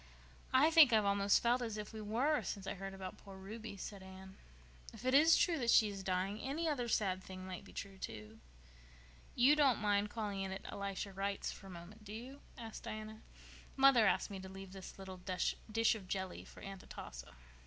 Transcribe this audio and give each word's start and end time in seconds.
"I 0.51 0.71
think 0.71 0.91
I've 0.91 1.05
almost 1.05 1.43
felt 1.43 1.61
as 1.61 1.77
if 1.77 1.93
we 1.93 2.01
were 2.01 2.41
since 2.41 2.65
I 2.65 2.73
heard 2.73 2.95
about 2.95 3.19
poor 3.19 3.37
Ruby," 3.37 3.77
said 3.77 4.01
Anne. 4.01 4.35
"If 4.91 5.05
it 5.05 5.13
is 5.13 5.37
true 5.37 5.59
that 5.59 5.69
she 5.69 5.89
is 5.89 6.01
dying 6.01 6.39
any 6.39 6.67
other 6.67 6.87
sad 6.87 7.23
thing 7.23 7.45
might 7.45 7.63
be 7.63 7.71
true, 7.71 7.99
too." 7.99 8.39
"You 9.35 9.55
don't 9.55 9.77
mind 9.77 10.09
calling 10.09 10.41
in 10.41 10.51
at 10.51 10.65
Elisha 10.73 11.13
Wright's 11.13 11.51
for 11.51 11.67
a 11.67 11.69
moment, 11.69 12.03
do 12.03 12.13
you?" 12.13 12.41
asked 12.57 12.81
Diana. 12.81 13.21
"Mother 13.77 14.07
asked 14.07 14.31
me 14.31 14.39
to 14.39 14.49
leave 14.49 14.71
this 14.71 14.97
little 14.97 15.17
dish 15.17 15.55
of 15.93 16.07
jelly 16.07 16.45
for 16.45 16.61
Aunt 16.61 16.81
Atossa." 16.81 17.35